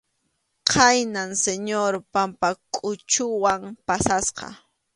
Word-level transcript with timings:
Khaynam 0.71 1.29
Señor 1.45 1.91
Pampakʼuchuwan 2.13 3.61
pasasqa. 3.85 4.47